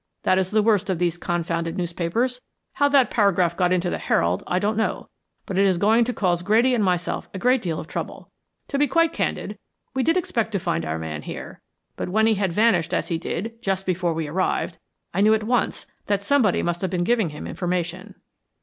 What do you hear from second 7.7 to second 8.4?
of trouble.